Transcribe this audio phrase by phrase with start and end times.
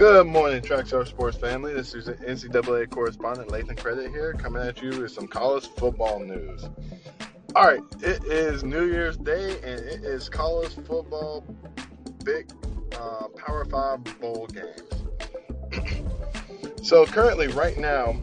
[0.00, 1.74] Good morning, Trackstar Sports family.
[1.74, 6.64] This is NCAA correspondent Lathan Credit here, coming at you with some college football news.
[7.54, 11.44] All right, it is New Year's Day, and it is college football
[12.24, 12.50] big
[12.98, 16.00] uh, Power Five bowl games.
[16.82, 18.18] so currently, right now,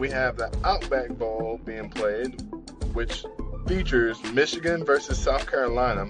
[0.00, 2.40] we have the Outback Bowl being played,
[2.94, 3.26] which
[3.66, 6.08] features Michigan versus South Carolina.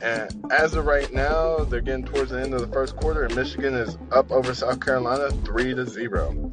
[0.00, 3.34] And as of right now, they're getting towards the end of the first quarter, and
[3.34, 6.52] Michigan is up over South Carolina three to zero.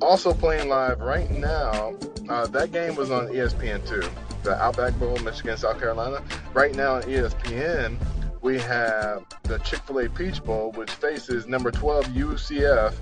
[0.00, 1.94] Also playing live right now,
[2.28, 4.08] uh, that game was on ESPN two,
[4.42, 6.22] The Outback Bowl, Michigan, South Carolina.
[6.54, 7.96] Right now on ESPN,
[8.40, 12.92] we have the Chick fil A Peach Bowl, which faces number 12 UCF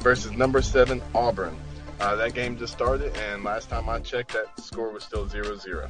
[0.00, 1.56] versus number 7 Auburn.
[2.00, 5.56] Uh, that game just started, and last time I checked, that score was still 0
[5.56, 5.88] 0.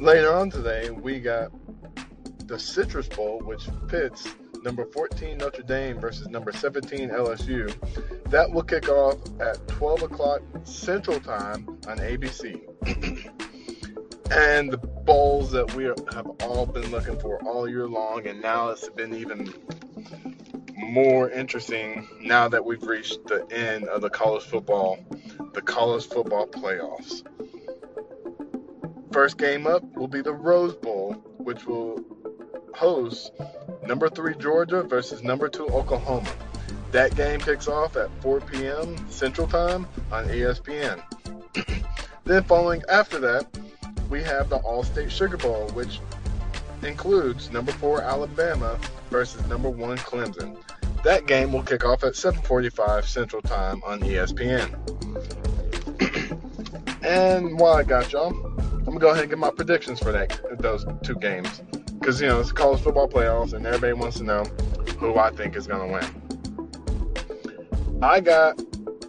[0.00, 1.50] Later on today, we got
[2.46, 4.28] the Citrus Bowl, which pits
[4.62, 7.74] number 14 Notre Dame versus number 17 LSU.
[8.30, 12.60] That will kick off at 12 o'clock Central Time on ABC.
[14.30, 18.68] and the bowls that we have all been looking for all year long, and now
[18.68, 19.52] it's been even
[20.76, 25.04] more interesting now that we've reached the end of the college football,
[25.54, 27.24] the college football playoffs.
[29.12, 32.04] First game up will be the Rose Bowl, which will
[32.74, 33.32] host
[33.86, 36.30] number three Georgia versus number two Oklahoma.
[36.92, 38.96] That game kicks off at 4 p.m.
[39.10, 41.02] Central Time on ESPN.
[42.24, 43.46] then, following after that,
[44.10, 46.00] we have the All State Sugar Bowl, which
[46.82, 48.78] includes number four Alabama
[49.10, 50.56] versus number one Clemson.
[51.04, 54.74] That game will kick off at 7:45 Central Time on ESPN.
[57.02, 58.57] and while I got y'all,
[58.98, 61.62] gonna go ahead and get my predictions for that those two games,
[61.98, 64.42] because you know it's college football playoffs, and everybody wants to know
[64.98, 66.04] who I think is gonna win.
[68.02, 68.60] I got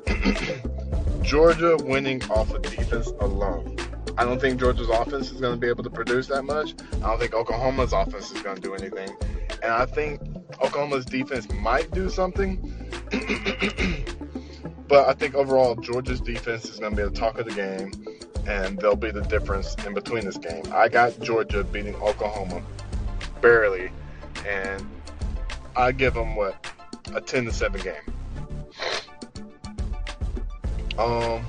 [1.21, 3.75] Georgia winning off of defense alone.
[4.17, 6.73] I don't think Georgia's offense is going to be able to produce that much.
[6.95, 9.15] I don't think Oklahoma's offense is going to do anything.
[9.63, 10.19] And I think
[10.61, 12.59] Oklahoma's defense might do something.
[14.89, 17.93] but I think overall, Georgia's defense is going to be the talk of the game,
[18.49, 20.63] and they'll be the difference in between this game.
[20.73, 22.63] I got Georgia beating Oklahoma
[23.41, 23.91] barely,
[24.45, 24.83] and
[25.75, 26.65] I give them what
[27.13, 27.93] a 10 to 7 game.
[30.97, 31.45] Um,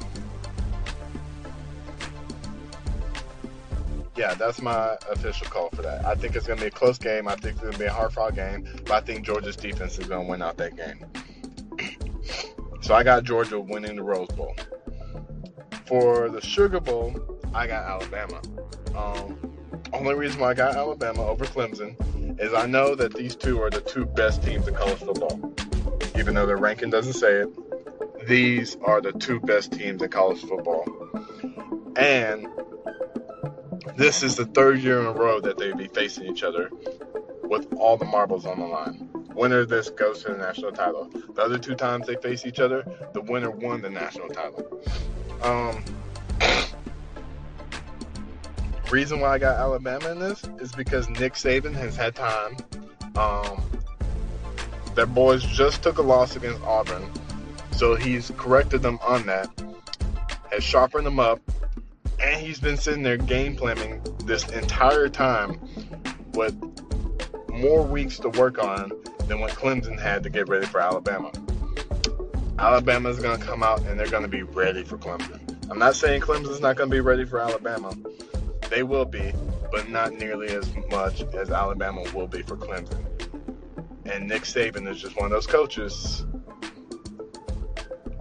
[4.14, 6.04] yeah, that's my official call for that.
[6.04, 7.26] I think it's going to be a close game.
[7.26, 9.98] I think it's going to be a hard fought game, but I think Georgia's defense
[9.98, 11.06] is going to win out that game.
[12.82, 14.54] so I got Georgia winning the Rose Bowl.
[15.90, 17.12] For the Sugar Bowl,
[17.52, 18.40] I got Alabama.
[18.94, 19.56] Um,
[19.92, 21.96] only reason why I got Alabama over Clemson
[22.40, 25.52] is I know that these two are the two best teams in college football.
[26.16, 30.40] Even though their ranking doesn't say it, these are the two best teams in college
[30.42, 30.86] football.
[31.96, 32.46] And
[33.96, 36.70] this is the third year in a row that they'd be facing each other
[37.42, 39.10] with all the marbles on the line.
[39.34, 41.10] Winner of this goes to the national title.
[41.34, 44.80] The other two times they face each other, the winner won the national title.
[45.42, 45.84] Um,
[48.90, 52.56] reason why I got Alabama in this is because Nick Saban has had time.
[53.16, 53.62] Um,
[54.94, 57.08] their boys just took a loss against Auburn,
[57.72, 59.48] so he's corrected them on that,
[60.50, 61.40] has sharpened them up,
[62.20, 65.60] and he's been sitting there game planning this entire time
[66.34, 66.54] with
[67.50, 68.90] more weeks to work on
[69.26, 71.30] than what Clemson had to get ready for Alabama.
[72.60, 75.40] Alabama is going to come out and they're going to be ready for Clemson.
[75.70, 77.96] I'm not saying Clemson's not going to be ready for Alabama.
[78.68, 79.32] They will be,
[79.72, 83.02] but not nearly as much as Alabama will be for Clemson.
[84.04, 86.26] And Nick Saban is just one of those coaches.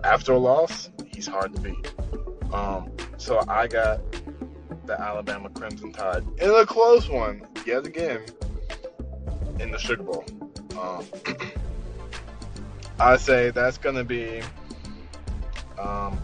[0.05, 1.94] After a loss, he's hard to beat.
[2.53, 4.00] Um, so I got
[4.85, 8.21] the Alabama Crimson Tide in a close one yet again
[9.59, 10.24] in the Sugar Bowl.
[10.80, 11.06] Um,
[13.00, 14.42] I say that's going to be
[15.80, 16.19] um,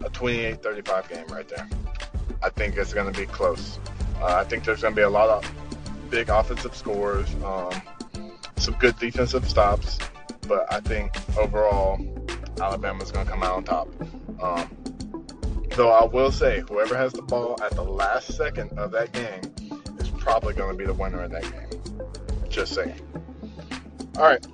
[0.00, 1.68] a 28-35 game right there.
[2.42, 3.78] I think it's going to be close.
[4.20, 7.72] Uh, I think there's going to be a lot of big offensive scores, um,
[8.56, 9.98] some good defensive stops,
[10.46, 11.98] but I think overall
[12.60, 13.88] Alabama's going to come out on top.
[14.40, 14.70] Um,
[15.76, 19.42] Though I will say, whoever has the ball at the last second of that game
[20.00, 22.48] is probably going to be the winner of that game.
[22.48, 22.98] Just saying.
[24.16, 24.46] All right.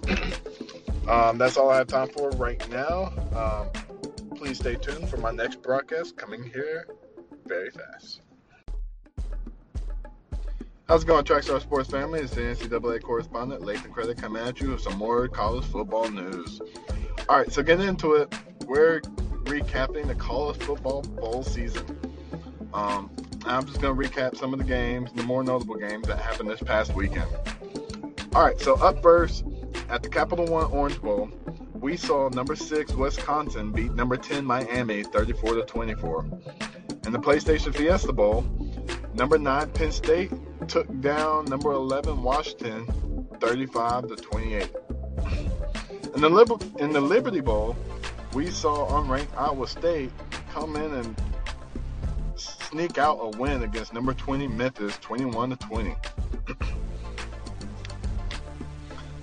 [1.08, 3.12] Um, that's all I have time for right now.
[3.34, 6.86] Um, please stay tuned for my next broadcast coming here
[7.46, 8.22] very fast.
[10.88, 12.20] How's it going, Trackstar Sports family?
[12.20, 16.60] It's the NCAA correspondent, Lathan Credit, coming at you with some more college football news.
[17.28, 18.34] All right, so getting into it,
[18.66, 19.00] we're
[19.44, 21.84] recapping the college football bowl season.
[22.74, 23.10] Um,
[23.44, 26.50] I'm just going to recap some of the games, the more notable games that happened
[26.50, 27.30] this past weekend.
[28.34, 29.44] All right, so up first
[29.92, 31.30] at the Capital One Orange Bowl,
[31.74, 36.24] we saw number six Wisconsin beat number 10 Miami 34 to 24.
[37.04, 38.42] In the PlayStation Fiesta Bowl,
[39.12, 40.32] number nine Penn State
[40.66, 44.70] took down number 11 Washington 35 to 28.
[46.14, 47.76] In the, Liber- in the Liberty Bowl,
[48.32, 50.10] we saw unranked Iowa State
[50.52, 51.20] come in and
[52.34, 55.94] sneak out a win against number 20 Memphis 21 to 20.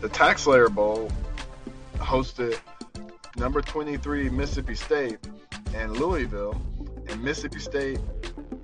[0.01, 1.11] The TaxSlayer Bowl
[1.95, 2.57] hosted
[3.35, 5.19] number 23 Mississippi State
[5.75, 6.59] and Louisville,
[7.07, 7.99] and Mississippi State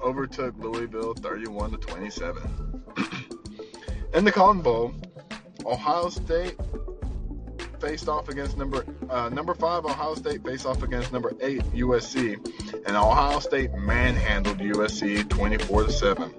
[0.01, 2.83] overtook Louisville 31 to 27.
[4.13, 4.93] In the Cotton Bowl,
[5.65, 6.55] Ohio State
[7.81, 12.35] faced off against number uh, number five Ohio State faced off against number eight USC,
[12.87, 16.33] and Ohio State manhandled USC 24 to seven.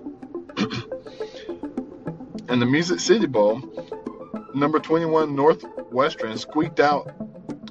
[2.48, 3.60] In the Music City Bowl,
[4.56, 7.14] number 21 Northwestern squeaked out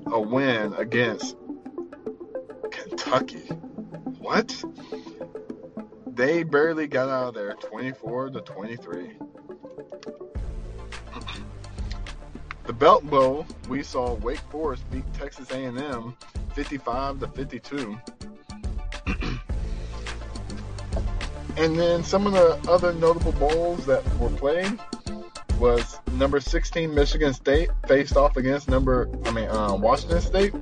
[0.05, 1.35] a win against
[2.69, 3.47] Kentucky.
[4.19, 4.63] What?
[6.05, 9.17] They barely got out of there 24 to 23.
[12.65, 16.15] The Belk Bowl, we saw Wake Forest beat Texas A&M
[16.53, 17.97] 55 to 52.
[21.57, 24.79] and then some of the other notable bowls that were played
[25.59, 30.53] was number 16 Michigan State faced off against number I mean uh, Washington State,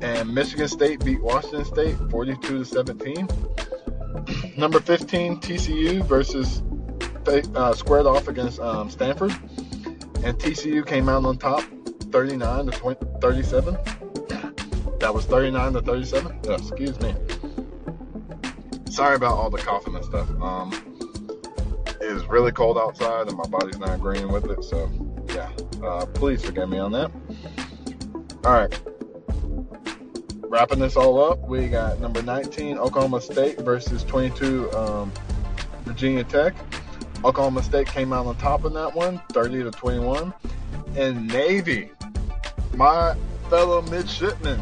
[0.00, 3.28] and Michigan State beat Washington State 42 to 17.
[4.56, 6.62] Number 15 TCU versus
[7.54, 9.32] uh, squared off against um, Stanford,
[10.22, 11.62] and TCU came out on top
[12.10, 13.76] 39 to 20, 37.
[15.00, 16.40] That was 39 to 37.
[16.48, 17.14] Oh, excuse me.
[18.90, 20.28] Sorry about all the coughing and stuff.
[20.40, 20.95] Um,
[22.16, 24.64] is really cold outside and my body's not agreeing with it.
[24.64, 24.90] So,
[25.28, 25.50] yeah,
[25.86, 27.12] uh, please forgive me on that.
[28.44, 28.80] All right.
[30.48, 35.12] Wrapping this all up, we got number 19 Oklahoma State versus 22 um,
[35.84, 36.54] Virginia Tech.
[37.24, 40.32] Oklahoma State came out on top in that one, 30 to 21.
[40.96, 41.90] And Navy,
[42.74, 43.14] my
[43.50, 44.60] fellow midshipmen,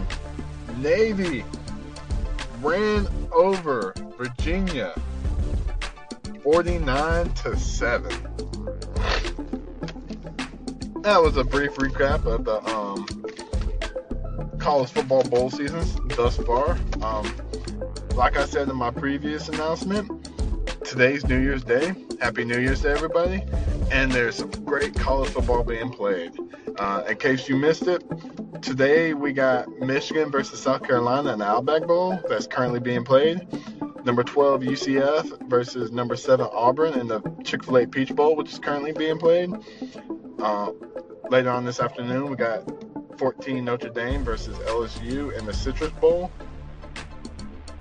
[0.79, 1.45] Navy
[2.61, 4.95] ran over Virginia
[6.44, 8.11] 49 to 7.
[11.00, 13.06] That was a brief recap of the um,
[14.58, 16.76] college football bowl seasons thus far.
[17.00, 17.35] Um,
[18.14, 20.29] like I said in my previous announcement,
[20.85, 21.94] today's New Year's Day.
[22.20, 23.43] Happy New Year's to everybody.
[23.91, 26.32] And there's some great college football being played.
[26.79, 28.05] Uh, in case you missed it,
[28.61, 33.46] today we got Michigan versus South Carolina in the Outback Bowl that's currently being played
[34.05, 38.53] number 12 UCF versus number 7 Auburn in the Chick fil A Peach Bowl, which
[38.53, 39.51] is currently being played.
[40.39, 40.73] Uh,
[41.31, 42.62] later on this afternoon, we got
[43.19, 46.31] 14 Notre Dame versus LSU in the Citrus Bowl.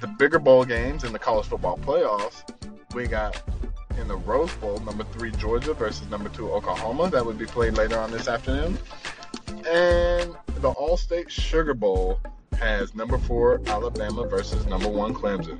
[0.00, 2.44] the bigger bowl games in the college football playoffs,
[2.94, 3.42] we got
[3.98, 7.10] in the Rose Bowl, number 3 Georgia versus number 2 Oklahoma.
[7.10, 8.78] That would be played later on this afternoon.
[9.66, 12.20] And the All State Sugar Bowl
[12.60, 15.58] has number four Alabama versus number one Clemson.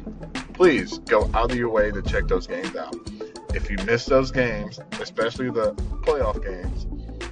[0.52, 2.94] Please go out of your way to check those games out.
[3.54, 5.72] If you miss those games, especially the
[6.04, 6.86] playoff games,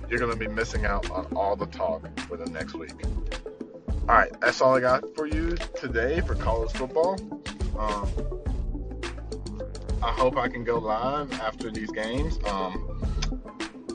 [0.09, 2.95] you're going to be missing out on all the talk for the next week.
[4.09, 7.19] All right, that's all I got for you today for college football.
[7.79, 8.09] Um,
[10.03, 12.39] I hope I can go live after these games.
[12.47, 13.18] Um,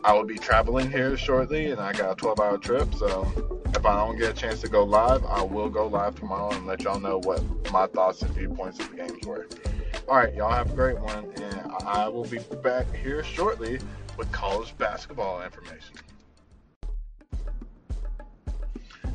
[0.06, 3.26] I will be traveling here shortly, and I got a 12 hour trip, so
[3.74, 6.68] if I don't get a chance to go live, I will go live tomorrow and
[6.68, 7.42] let y'all know what
[7.72, 9.48] my thoughts and viewpoints of the games were.
[10.10, 13.80] All right, y'all have a great one, and I will be back here shortly
[14.18, 15.96] with college basketball information.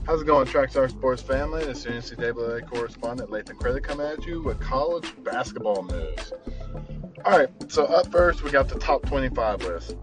[0.07, 1.66] How's it going, Trackstar Sports family?
[1.66, 6.33] This is NCAA correspondent Lathan Credit coming at you with college basketball news.
[7.26, 9.97] All right, so up first, we got the top 25 list.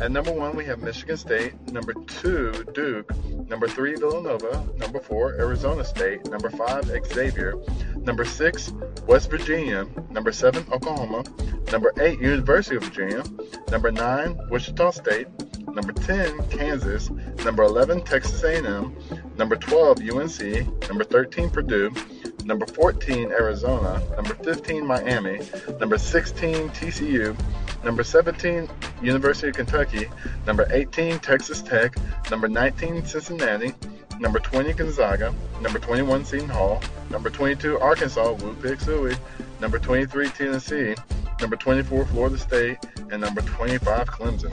[0.00, 1.54] At number one, we have Michigan State.
[1.72, 3.10] Number two, Duke.
[3.48, 4.64] Number three, Villanova.
[4.76, 6.24] Number four, Arizona State.
[6.30, 7.54] Number five, Xavier.
[7.96, 8.72] Number six,
[9.08, 9.86] West Virginia.
[10.10, 11.24] Number seven, Oklahoma.
[11.72, 13.24] Number eight, University of Virginia.
[13.70, 15.26] Number nine, Wichita State.
[15.66, 17.10] Number 10, Kansas.
[17.44, 18.96] Number 11, Texas A&M.
[19.36, 20.88] Number 12, UNC.
[20.88, 21.92] Number 13, Purdue.
[22.44, 24.02] Number 14, Arizona.
[24.16, 25.40] Number 15, Miami.
[25.78, 27.36] Number 16, TCU.
[27.88, 28.68] Number 17,
[29.00, 30.10] University of Kentucky.
[30.46, 31.96] Number 18, Texas Tech.
[32.30, 33.72] Number 19, Cincinnati.
[34.20, 35.34] Number 20, Gonzaga.
[35.62, 36.82] Number 21, Seton Hall.
[37.08, 38.32] Number 22, Arkansas.
[38.32, 39.18] Woo Pig Sooie.
[39.58, 40.96] Number 23, Tennessee.
[41.40, 42.76] Number 24, Florida State.
[43.10, 44.52] And number 25, Clemson.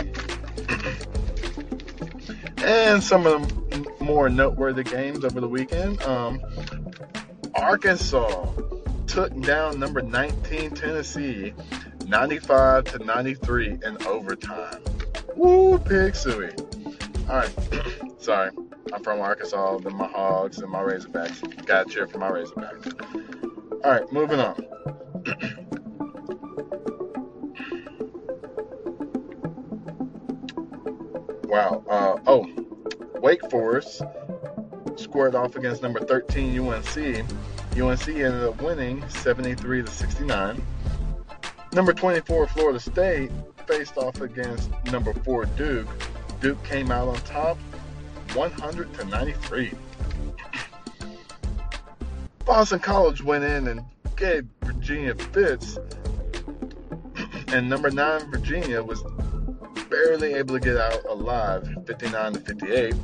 [2.63, 6.01] and some of the more noteworthy games over the weekend.
[6.04, 6.39] Um,
[7.54, 8.54] Arkansas
[9.08, 11.54] took down number 19 Tennessee
[12.05, 14.81] 95 to 93 in overtime.
[15.35, 16.57] Woo, pig sooie.
[17.29, 17.51] All right,
[18.21, 18.51] sorry.
[18.93, 21.65] I'm from Arkansas, and my Hogs and my Razorbacks.
[21.65, 22.93] Got to cheer for my Razorbacks.
[23.83, 24.55] All right, moving on.
[31.50, 31.83] wow.
[31.89, 32.47] Uh, oh,
[33.19, 34.03] Wake Forest
[34.97, 36.97] squared off against number 13 UNC.
[37.77, 40.63] UNC ended up winning 73 to 69.
[41.75, 43.32] Number 24 Florida State
[43.67, 45.89] faced off against number 4 Duke.
[46.39, 47.58] Duke came out on top
[48.34, 49.74] 100 to 93.
[52.46, 53.82] Boston College went in and
[54.15, 55.77] gave Virginia fits,
[57.50, 59.03] and number 9 Virginia was
[59.89, 62.96] barely able to get out alive 59 to 58.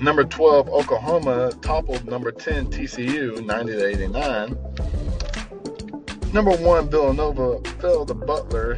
[0.00, 4.71] Number 12, Oklahoma toppled number 10, TCU, 90 to 89.
[6.32, 8.76] Number 1, Villanova fell to Butler,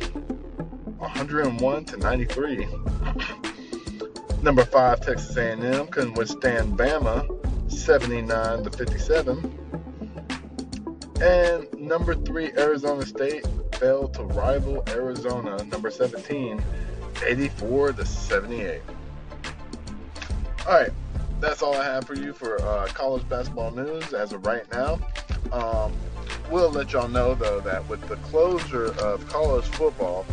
[0.99, 2.67] 101 to 93.
[4.43, 9.59] number 5, Texas A&M couldn't withstand Bama, 79 to 57.
[11.23, 16.61] And number 3, Arizona State fell to rival Arizona, number 17,
[17.25, 18.81] 84 to 78.
[20.67, 20.91] All right,
[21.39, 24.99] that's all I have for you for uh, college basketball news as of right now.
[25.53, 25.93] Um,
[26.51, 30.27] we'll let y'all know though that with the closure of college football,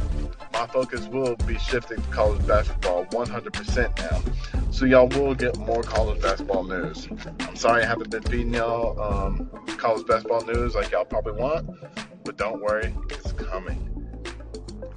[0.54, 4.72] my focus will be shifting to college basketball 100% now.
[4.72, 7.08] So y'all will get more college basketball news.
[7.40, 11.70] I'm sorry I haven't been feeding y'all um, college basketball news like y'all probably want,
[12.24, 13.88] but don't worry, it's coming.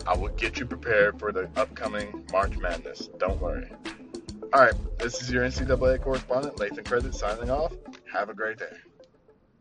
[0.07, 3.09] I will get you prepared for the upcoming March Madness.
[3.19, 3.71] Don't worry.
[4.53, 7.73] All right, this is your NCAA correspondent, Lathan Credit, signing off.
[8.13, 8.77] Have a great day.